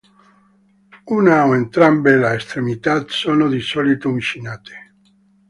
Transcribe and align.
Una 1.17 1.35
o 1.51 1.53
entrambe 1.57 2.15
le 2.21 2.33
estremità 2.39 3.05
sono 3.09 3.47
di 3.47 3.59
solito 3.61 4.09
uncinate. 4.09 4.73